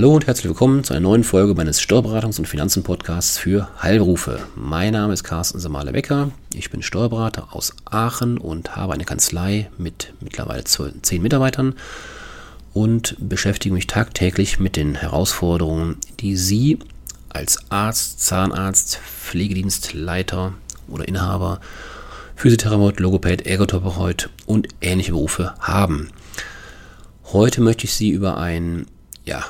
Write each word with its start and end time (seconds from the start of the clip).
Hallo 0.00 0.14
und 0.14 0.26
herzlich 0.26 0.46
willkommen 0.46 0.82
zu 0.82 0.94
einer 0.94 1.02
neuen 1.02 1.24
Folge 1.24 1.52
meines 1.52 1.78
Steuerberatungs- 1.78 2.38
und 2.38 2.48
Finanzen-Podcasts 2.48 3.36
für 3.36 3.68
Heilberufe. 3.82 4.38
Mein 4.56 4.94
Name 4.94 5.12
ist 5.12 5.24
Carsten 5.24 5.60
Samale-Becker. 5.60 6.30
Ich 6.54 6.70
bin 6.70 6.80
Steuerberater 6.80 7.48
aus 7.54 7.74
Aachen 7.84 8.38
und 8.38 8.76
habe 8.76 8.94
eine 8.94 9.04
Kanzlei 9.04 9.68
mit 9.76 10.14
mittlerweile 10.20 10.64
zehn 10.64 11.20
Mitarbeitern 11.20 11.74
und 12.72 13.14
beschäftige 13.18 13.74
mich 13.74 13.88
tagtäglich 13.88 14.58
mit 14.58 14.76
den 14.76 14.94
Herausforderungen, 14.94 15.98
die 16.20 16.34
Sie 16.34 16.78
als 17.28 17.70
Arzt, 17.70 18.20
Zahnarzt, 18.20 18.96
Pflegedienstleiter 18.96 20.54
oder 20.88 21.06
Inhaber, 21.06 21.60
Physiotherapeut, 22.36 23.00
Logopäd, 23.00 23.46
Ergotherapeut 23.46 24.30
und 24.46 24.68
ähnliche 24.80 25.12
Berufe 25.12 25.52
haben. 25.60 26.08
Heute 27.34 27.60
möchte 27.60 27.84
ich 27.84 27.92
Sie 27.92 28.08
über 28.08 28.38
ein 28.38 28.86
ja, 29.26 29.44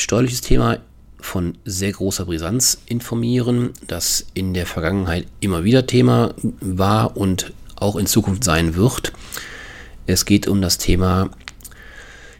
steuerliches 0.00 0.40
Thema 0.40 0.78
von 1.20 1.58
sehr 1.64 1.92
großer 1.92 2.24
Brisanz 2.24 2.78
informieren, 2.86 3.70
das 3.86 4.26
in 4.34 4.54
der 4.54 4.66
Vergangenheit 4.66 5.26
immer 5.40 5.64
wieder 5.64 5.86
Thema 5.86 6.34
war 6.60 7.16
und 7.16 7.52
auch 7.76 7.96
in 7.96 8.06
Zukunft 8.06 8.44
sein 8.44 8.76
wird. 8.76 9.12
Es 10.06 10.24
geht 10.24 10.46
um 10.46 10.62
das 10.62 10.78
Thema 10.78 11.30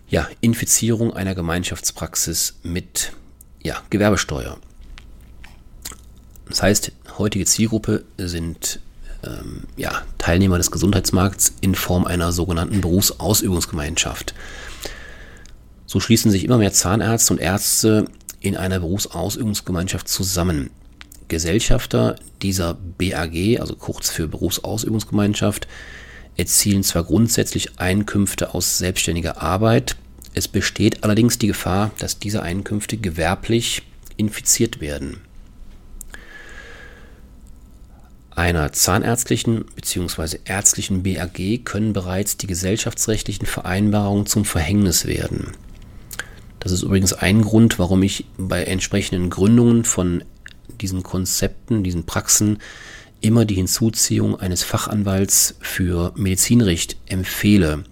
ja, 0.09 0.29
Infizierung 0.41 1.13
einer 1.13 1.35
Gemeinschaftspraxis 1.35 2.55
mit 2.63 3.13
ja, 3.63 3.83
Gewerbesteuer. 3.91 4.59
Das 6.49 6.63
heißt, 6.63 6.93
heutige 7.19 7.45
Zielgruppe 7.45 8.05
sind 8.17 8.81
ähm, 9.23 9.65
ja, 9.77 10.03
Teilnehmer 10.17 10.57
des 10.57 10.71
Gesundheitsmarkts 10.71 11.53
in 11.61 11.75
Form 11.75 12.07
einer 12.07 12.33
sogenannten 12.33 12.81
Berufsausübungsgemeinschaft. 12.81 14.35
So 15.89 16.01
schließen 16.01 16.31
sich 16.31 16.45
immer 16.45 16.59
mehr 16.59 16.75
Zahnärzte 16.75 17.33
und 17.33 17.41
Ärzte 17.41 18.05
in 18.41 18.59
einer 18.59 18.79
Berufsausübungsgemeinschaft 18.79 20.07
zusammen. 20.07 20.69
Gesellschafter 21.29 22.17
dieser 22.43 22.75
BAG, 22.75 23.59
also 23.59 23.75
kurz 23.75 24.11
für 24.11 24.29
Berufsausübungsgemeinschaft, 24.29 25.67
erzielen 26.37 26.85
zwar 26.85 27.05
grundsätzlich 27.05 27.81
Einkünfte 27.81 28.55
aus 28.55 28.77
selbstständiger 28.77 29.41
Arbeit, 29.41 29.97
es 30.35 30.47
besteht 30.47 31.05
allerdings 31.05 31.39
die 31.39 31.47
Gefahr, 31.47 31.91
dass 31.99 32.19
diese 32.19 32.43
Einkünfte 32.43 32.99
gewerblich 32.99 33.83
infiziert 34.19 34.83
werden. 34.83 35.23
Einer 38.31 38.73
zahnärztlichen 38.73 39.65
bzw. 39.75 40.39
ärztlichen 40.45 41.03
BAG 41.03 41.65
können 41.65 41.95
bereits 41.95 42.37
die 42.37 42.47
gesellschaftsrechtlichen 42.47 43.47
Vereinbarungen 43.47 44.27
zum 44.27 44.45
Verhängnis 44.45 45.07
werden. 45.07 45.55
Das 46.69 46.75
ist 46.75 46.83
übrigens 46.83 47.15
ein 47.15 47.41
Grund, 47.41 47.79
warum 47.79 48.03
ich 48.03 48.27
bei 48.37 48.63
entsprechenden 48.65 49.31
Gründungen 49.31 49.85
von 49.85 50.23
diesen 50.83 51.03
Konzepten, 51.03 51.83
diesen 51.83 52.05
Praxen 52.05 52.59
immer 53.23 53.47
die 53.47 53.55
Hinzuziehung 53.55 54.39
eines 54.39 54.65
Fachanwalts 54.65 55.55
für 55.61 56.13
Medizinrecht 56.15 56.99
empfehle, 57.07 57.85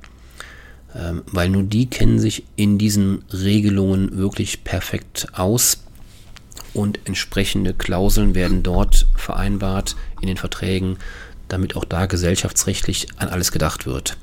ähm, 0.94 1.22
weil 1.32 1.48
nur 1.48 1.62
die 1.62 1.88
kennen 1.88 2.18
sich 2.18 2.44
in 2.56 2.76
diesen 2.76 3.24
Regelungen 3.32 4.18
wirklich 4.18 4.62
perfekt 4.62 5.28
aus 5.32 5.82
und 6.74 7.00
entsprechende 7.06 7.72
Klauseln 7.72 8.34
werden 8.34 8.62
dort 8.62 9.06
vereinbart 9.16 9.96
in 10.20 10.28
den 10.28 10.36
Verträgen, 10.36 10.98
damit 11.48 11.76
auch 11.76 11.86
da 11.86 12.04
gesellschaftsrechtlich 12.04 13.06
an 13.16 13.28
alles 13.28 13.52
gedacht 13.52 13.86
wird. 13.86 14.18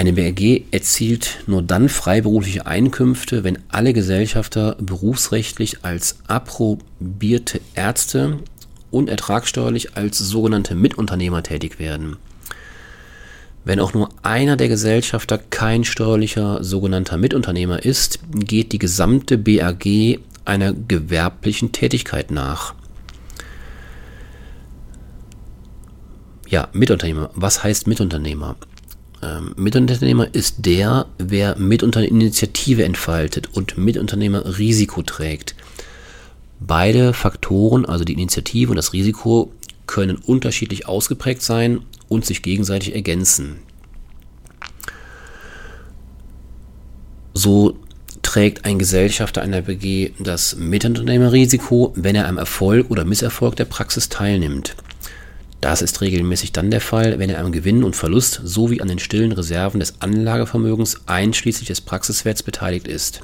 Eine 0.00 0.14
BRG 0.14 0.62
erzielt 0.70 1.44
nur 1.46 1.60
dann 1.60 1.90
freiberufliche 1.90 2.64
Einkünfte, 2.64 3.44
wenn 3.44 3.58
alle 3.68 3.92
Gesellschafter 3.92 4.76
berufsrechtlich 4.80 5.84
als 5.84 6.20
approbierte 6.26 7.60
Ärzte 7.74 8.38
und 8.90 9.10
ertragssteuerlich 9.10 9.98
als 9.98 10.16
sogenannte 10.16 10.74
Mitunternehmer 10.74 11.42
tätig 11.42 11.78
werden. 11.78 12.16
Wenn 13.66 13.78
auch 13.78 13.92
nur 13.92 14.08
einer 14.22 14.56
der 14.56 14.68
Gesellschafter 14.68 15.36
kein 15.36 15.84
steuerlicher 15.84 16.64
sogenannter 16.64 17.18
Mitunternehmer 17.18 17.84
ist, 17.84 18.20
geht 18.32 18.72
die 18.72 18.78
gesamte 18.78 19.36
BAG 19.36 20.18
einer 20.46 20.72
gewerblichen 20.72 21.72
Tätigkeit 21.72 22.30
nach. 22.30 22.72
Ja, 26.48 26.68
Mitunternehmer. 26.72 27.28
Was 27.34 27.62
heißt 27.62 27.86
Mitunternehmer? 27.86 28.56
Ähm, 29.22 29.54
Mitunternehmer 29.56 30.34
ist 30.34 30.64
der, 30.66 31.06
wer 31.18 31.58
Mitunternehmerinitiative 31.58 32.84
entfaltet 32.84 33.50
und 33.52 33.76
Mitunternehmer 33.76 34.58
Risiko 34.58 35.02
trägt. 35.02 35.54
Beide 36.58 37.12
Faktoren, 37.12 37.84
also 37.86 38.04
die 38.04 38.14
Initiative 38.14 38.70
und 38.70 38.76
das 38.76 38.92
Risiko, 38.92 39.52
können 39.86 40.16
unterschiedlich 40.16 40.86
ausgeprägt 40.86 41.42
sein 41.42 41.80
und 42.08 42.24
sich 42.24 42.42
gegenseitig 42.42 42.94
ergänzen. 42.94 43.56
So 47.34 47.76
trägt 48.22 48.64
ein 48.64 48.78
Gesellschafter 48.78 49.42
einer 49.42 49.62
BG 49.62 50.12
das 50.18 50.56
Mitunternehmerrisiko, 50.56 51.92
wenn 51.96 52.14
er 52.14 52.28
am 52.28 52.38
Erfolg 52.38 52.90
oder 52.90 53.04
Misserfolg 53.04 53.56
der 53.56 53.64
Praxis 53.64 54.08
teilnimmt. 54.08 54.76
Das 55.60 55.82
ist 55.82 56.00
regelmäßig 56.00 56.52
dann 56.52 56.70
der 56.70 56.80
Fall, 56.80 57.18
wenn 57.18 57.28
er 57.28 57.40
am 57.40 57.52
Gewinn 57.52 57.84
und 57.84 57.94
Verlust 57.94 58.40
sowie 58.44 58.80
an 58.80 58.88
den 58.88 58.98
stillen 58.98 59.32
Reserven 59.32 59.78
des 59.80 60.00
Anlagevermögens 60.00 61.02
einschließlich 61.06 61.68
des 61.68 61.82
Praxiswerts 61.82 62.42
beteiligt 62.42 62.88
ist. 62.88 63.20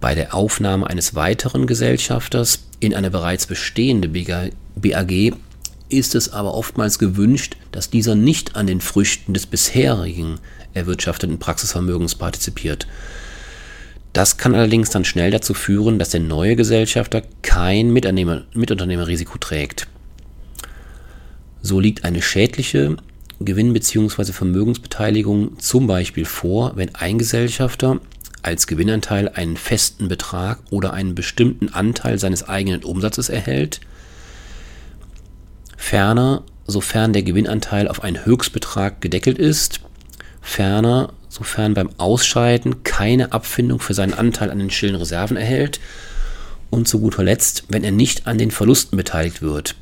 Bei 0.00 0.14
der 0.14 0.34
Aufnahme 0.34 0.86
eines 0.86 1.16
weiteren 1.16 1.66
Gesellschafters 1.66 2.60
in 2.78 2.94
eine 2.94 3.10
bereits 3.10 3.46
bestehende 3.46 4.08
BAG 4.08 5.34
ist 5.88 6.14
es 6.14 6.32
aber 6.32 6.54
oftmals 6.54 7.00
gewünscht, 7.00 7.56
dass 7.72 7.90
dieser 7.90 8.14
nicht 8.14 8.54
an 8.54 8.68
den 8.68 8.80
Früchten 8.80 9.34
des 9.34 9.46
bisherigen 9.46 10.38
erwirtschafteten 10.74 11.40
Praxisvermögens 11.40 12.14
partizipiert. 12.14 12.86
Das 14.12 14.36
kann 14.36 14.54
allerdings 14.54 14.90
dann 14.90 15.04
schnell 15.04 15.32
dazu 15.32 15.54
führen, 15.54 15.98
dass 15.98 16.10
der 16.10 16.20
neue 16.20 16.54
Gesellschafter 16.54 17.22
kein 17.42 17.92
Mitunternehmerrisiko 17.92 19.38
trägt. 19.38 19.88
So 21.62 21.80
liegt 21.80 22.04
eine 22.04 22.22
schädliche 22.22 22.96
Gewinn- 23.40 23.72
bzw. 23.72 24.32
Vermögensbeteiligung 24.32 25.58
zum 25.58 25.86
Beispiel 25.86 26.24
vor, 26.24 26.72
wenn 26.76 26.94
ein 26.94 27.18
Gesellschafter 27.18 28.00
als 28.42 28.66
Gewinnanteil 28.66 29.28
einen 29.28 29.56
festen 29.56 30.08
Betrag 30.08 30.58
oder 30.70 30.92
einen 30.92 31.14
bestimmten 31.14 31.68
Anteil 31.68 32.18
seines 32.18 32.48
eigenen 32.48 32.84
Umsatzes 32.84 33.28
erhält. 33.28 33.80
Ferner, 35.76 36.42
sofern 36.66 37.12
der 37.12 37.22
Gewinnanteil 37.22 37.88
auf 37.88 38.02
einen 38.02 38.24
Höchstbetrag 38.24 39.00
gedeckelt 39.00 39.38
ist. 39.38 39.80
Ferner, 40.40 41.12
sofern 41.28 41.74
beim 41.74 41.90
Ausscheiden 41.98 42.82
keine 42.84 43.32
Abfindung 43.32 43.80
für 43.80 43.94
seinen 43.94 44.14
Anteil 44.14 44.50
an 44.50 44.58
den 44.58 44.70
stillen 44.70 44.96
Reserven 44.96 45.36
erhält. 45.36 45.80
Und 46.70 46.88
zu 46.88 47.00
guter 47.00 47.24
Letzt, 47.24 47.64
wenn 47.68 47.84
er 47.84 47.92
nicht 47.92 48.26
an 48.26 48.38
den 48.38 48.50
Verlusten 48.50 48.96
beteiligt 48.96 49.42
wird, 49.42 49.76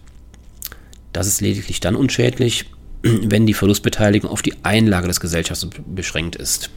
das 1.17 1.27
ist 1.27 1.41
lediglich 1.41 1.81
dann 1.81 1.97
unschädlich, 1.97 2.67
wenn 3.03 3.47
die 3.47 3.55
Verlustbeteiligung 3.55 4.31
auf 4.31 4.43
die 4.43 4.53
Einlage 4.63 5.09
des 5.09 5.19
Gesellschafters 5.19 5.71
beschränkt 5.87 6.37
ist. 6.37 6.69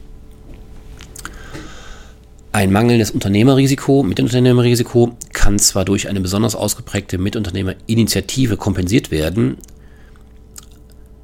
Ein 2.54 2.72
mangelndes 2.72 3.12
Unternehmerrisiko, 3.12 4.02
Mitunternehmerrisiko 4.02 5.18
kann 5.34 5.60
zwar 5.60 5.84
durch 5.84 6.08
eine 6.08 6.22
besonders 6.22 6.56
ausgeprägte 6.56 7.18
Mitunternehmerinitiative 7.18 8.56
kompensiert 8.56 9.12
werden, 9.12 9.58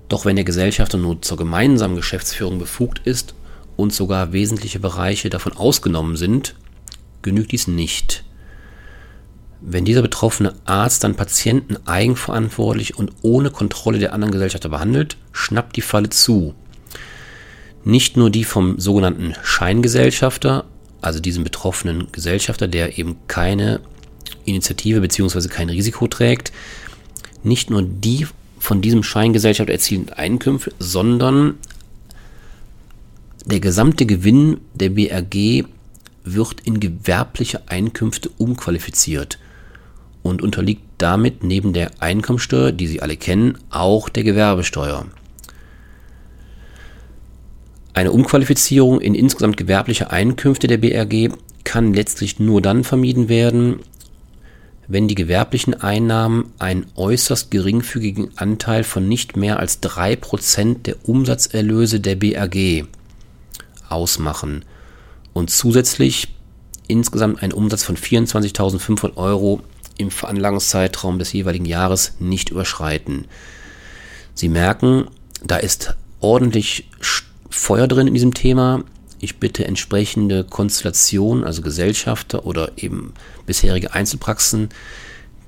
doch 0.10 0.26
wenn 0.26 0.36
der 0.36 0.46
Gesellschafter 0.46 0.98
nur 0.98 1.22
zur 1.22 1.38
gemeinsamen 1.38 1.96
Geschäftsführung 1.96 2.60
befugt 2.60 3.02
ist 3.06 3.34
und 3.78 3.94
sogar 3.94 4.34
wesentliche 4.34 4.80
Bereiche 4.80 5.30
davon 5.30 5.54
ausgenommen 5.54 6.18
sind, 6.18 6.56
genügt 7.22 7.54
dies 7.54 7.68
nicht. 7.68 8.25
Wenn 9.68 9.84
dieser 9.84 10.04
betroffene 10.04 10.54
Arzt 10.66 11.04
dann 11.04 11.16
Patienten 11.16 11.76
eigenverantwortlich 11.88 13.00
und 13.00 13.12
ohne 13.24 13.50
Kontrolle 13.50 13.98
der 13.98 14.14
anderen 14.14 14.32
Gesellschafter 14.32 14.70
behandelt, 14.70 15.18
schnappt 15.32 15.76
die 15.76 15.82
Falle 15.82 16.10
zu. 16.12 16.54
Nicht 17.84 18.16
nur 18.16 18.30
die 18.30 18.44
vom 18.44 18.80
sogenannten 18.80 19.34
Scheingesellschafter, 19.42 20.66
also 21.02 21.20
diesem 21.20 21.44
betroffenen 21.44 22.12
Gesellschafter, 22.12 22.68
der 22.68 23.00
eben 23.00 23.18
keine 23.26 23.80
Initiative 24.46 25.02
bzw. 25.02 25.48
kein 25.48 25.70
Risiko 25.70 26.08
trägt, 26.08 26.52
nicht 27.42 27.72
nur 27.72 27.82
die 27.82 28.28
von 28.60 28.84
diesem 28.84 29.02
Scheingesellschafter 29.02 29.74
erzielten 29.74 30.14
Einkünfte, 30.14 30.74
sondern 30.78 31.56
der 33.46 33.62
gesamte 33.62 34.06
Gewinn 34.06 34.58
der 34.76 34.90
BRG 34.90 35.66
wird 36.24 36.62
in 36.62 36.80
gewerbliche 36.80 37.68
Einkünfte 37.68 38.30
umqualifiziert 38.38 39.40
und 40.26 40.42
unterliegt 40.42 40.82
damit 40.98 41.44
neben 41.44 41.72
der 41.72 41.92
Einkommensteuer, 42.00 42.72
die 42.72 42.88
Sie 42.88 43.00
alle 43.00 43.16
kennen, 43.16 43.60
auch 43.70 44.10
der 44.10 44.24
Gewerbesteuer. 44.24 45.06
Eine 47.94 48.12
Umqualifizierung 48.12 49.02
in 49.02 49.14
insgesamt 49.14 49.56
gewerbliche 49.56 50.10
Einkünfte 50.10 50.66
der 50.66 50.80
BRG 50.80 51.30
kann 51.64 51.94
letztlich 51.94 52.40
nur 52.40 52.60
dann 52.60 52.84
vermieden 52.84 53.30
werden, 53.30 53.82
wenn 54.88 55.08
die 55.08 55.14
gewerblichen 55.14 55.76
Einnahmen 55.76 56.52
einen 56.58 56.88
äußerst 56.96 57.52
geringfügigen 57.52 58.36
Anteil 58.36 58.84
von 58.84 59.08
nicht 59.08 59.38
mehr 59.38 59.60
als 59.60 59.84
3% 59.84 60.82
der 60.82 61.08
Umsatzerlöse 61.08 62.00
der 62.00 62.16
BRG 62.16 62.86
ausmachen 63.90 64.66
und 65.34 65.52
zusätzlich 65.52 66.30
insgesamt 66.88 67.44
einen 67.44 67.54
Umsatz 67.54 67.84
von 67.84 67.96
24.500 67.96 69.18
Euro 69.18 69.62
im 69.98 70.12
Veranlagungszeitraum 70.12 71.20
des 71.20 71.34
jeweiligen 71.34 71.66
Jahres 71.66 72.14
nicht 72.20 72.50
überschreiten. 72.50 73.26
Sie 74.34 74.50
merken, 74.50 75.08
da 75.44 75.58
ist 75.58 75.96
ordentlich 76.20 76.90
Feuer 77.50 77.88
drin 77.88 78.08
in 78.08 78.14
diesem 78.14 78.34
Thema. 78.34 78.84
Ich 79.20 79.38
bitte 79.38 79.66
entsprechende 79.66 80.44
Konstellationen, 80.44 81.44
also 81.44 81.62
Gesellschafter 81.62 82.46
oder 82.46 82.72
eben 82.78 83.14
bisherige 83.46 83.94
Einzelpraxen, 83.94 84.70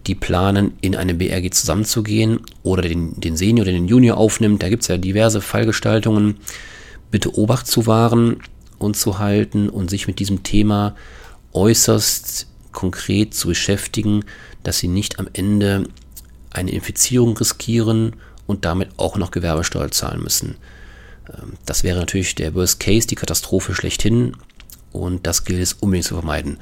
die 0.07 0.15
planen, 0.15 0.73
in 0.79 0.95
eine 0.95 1.13
BRG 1.13 1.51
zusammenzugehen 1.51 2.39
oder 2.63 2.81
den, 2.81 3.19
den 3.19 3.35
Senior 3.35 3.65
oder 3.65 3.73
den 3.73 3.87
Junior 3.87 4.17
aufnimmt. 4.17 4.63
Da 4.63 4.69
gibt 4.69 4.83
es 4.83 4.87
ja 4.87 4.97
diverse 4.97 5.41
Fallgestaltungen. 5.41 6.37
Bitte 7.11 7.37
Obacht 7.37 7.67
zu 7.67 7.87
wahren 7.87 8.37
und 8.77 8.95
zu 8.95 9.19
halten 9.19 9.69
und 9.69 9.89
sich 9.89 10.07
mit 10.07 10.19
diesem 10.19 10.43
Thema 10.43 10.95
äußerst 11.53 12.47
konkret 12.77 13.33
zu 13.33 13.47
beschäftigen, 13.47 14.23
dass 14.61 14.77
sie 14.77 14.87
nicht 14.87 15.17
am 15.17 15.27
Ende 15.33 15.89
eine 16.51 16.69
Infizierung 16.69 17.35
riskieren 17.35 18.15
und 18.45 18.65
damit 18.65 18.89
auch 18.97 19.17
noch 19.17 19.31
Gewerbesteuer 19.31 19.89
zahlen 19.89 20.21
müssen. 20.21 20.57
Ähm, 21.27 21.53
das 21.65 21.83
wäre 21.83 21.97
natürlich 21.97 22.35
der 22.35 22.53
Worst 22.53 22.79
Case, 22.79 23.07
die 23.07 23.15
Katastrophe 23.15 23.73
schlechthin 23.73 24.33
und 24.91 25.25
das 25.25 25.43
gilt 25.43 25.59
es 25.59 25.73
unbedingt 25.73 26.05
zu 26.05 26.13
vermeiden. 26.13 26.57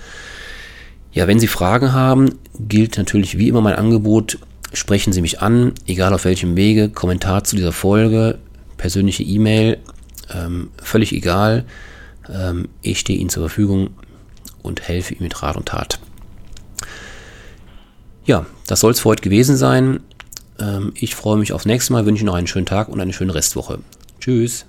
Ja, 1.12 1.28
wenn 1.28 1.42
Sie 1.42 1.48
Fragen 1.48 1.92
haben, 1.92 2.40
gilt 2.60 2.98
natürlich 2.98 3.38
wie 3.38 3.50
immer 3.50 3.60
mein 3.60 3.76
Angebot, 3.76 4.40
sprechen 4.72 5.12
Sie 5.12 5.22
mich 5.22 5.42
an, 5.42 5.74
egal 5.86 6.14
auf 6.14 6.24
welchem 6.24 6.56
Wege, 6.56 6.88
Kommentar 6.88 7.44
zu 7.44 7.58
dieser 7.58 7.74
Folge, 7.74 8.40
persönliche 8.78 9.24
E-Mail, 9.24 9.80
ähm, 10.34 10.70
völlig 10.82 11.12
egal. 11.12 11.66
Ähm, 12.30 12.70
ich 12.82 13.00
stehe 13.00 13.20
Ihnen 13.20 13.30
zur 13.30 13.44
Verfügung 13.50 13.90
und 14.64 14.88
helfe 14.88 15.14
Ihnen 15.14 15.24
mit 15.24 15.44
Rat 15.44 15.58
und 15.58 15.68
Tat. 15.68 16.00
Ja, 18.26 18.46
das 18.68 18.80
soll 18.80 18.92
es 18.92 19.00
für 19.00 19.10
heute 19.10 19.22
gewesen 19.22 19.56
sein. 19.56 20.00
Ähm, 20.60 20.94
ich 20.96 21.16
freue 21.16 21.38
mich 21.38 21.54
aufs 21.54 21.66
nächste 21.66 21.94
Mal, 21.94 22.06
wünsche 22.06 22.22
Ihnen 22.22 22.28
noch 22.28 22.36
einen 22.36 22.48
schönen 22.48 22.66
Tag 22.66 22.90
und 22.90 23.00
eine 23.00 23.14
schöne 23.14 23.36
Restwoche. 23.36 23.80
Tschüss. 24.20 24.66